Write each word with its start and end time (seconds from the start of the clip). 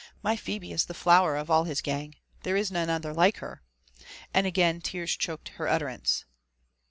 My 0.23 0.35
Phebe 0.35 0.71
is 0.71 0.85
the 0.85 0.95
flower 0.95 1.37
of 1.37 1.51
all 1.51 1.65
his 1.65 1.79
gang— 1.79 2.15
there 2.41 2.55
is 2.55 2.71
none 2.71 2.89
other 2.89 3.13
like 3.13 3.37
her!" 3.37 3.61
And 4.33 4.47
again 4.47 4.81
tears 4.81 5.15
choked 5.15 5.49
her 5.49 5.67
utterance. 5.67 6.25